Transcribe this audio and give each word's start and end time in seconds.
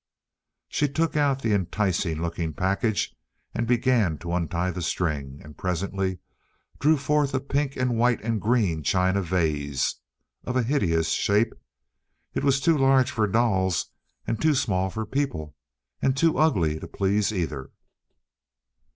She 0.67 0.87
took 0.87 1.15
out 1.15 1.43
the 1.43 1.53
enticing 1.53 2.23
looking 2.23 2.55
package 2.55 3.15
and 3.53 3.67
began 3.67 4.17
to 4.17 4.33
untie 4.33 4.71
the 4.71 4.81
string, 4.81 5.39
and 5.43 5.55
presently 5.55 6.17
drew 6.79 6.97
forth 6.97 7.35
a 7.35 7.39
pink 7.39 7.75
and 7.75 7.99
white 7.99 8.19
and 8.23 8.41
green 8.41 8.81
china 8.81 9.21
vase 9.21 9.97
of 10.43 10.55
a 10.55 10.63
hideous 10.63 11.09
shape. 11.09 11.53
It 12.33 12.43
was 12.43 12.59
too 12.59 12.79
large 12.79 13.11
for 13.11 13.27
dolls, 13.27 13.91
and 14.25 14.41
too 14.41 14.55
small 14.55 14.89
for 14.89 15.05
people, 15.05 15.55
and 16.01 16.17
too 16.17 16.35
ugly 16.35 16.79
to 16.79 16.87
please 16.87 17.31
either. 17.31 17.69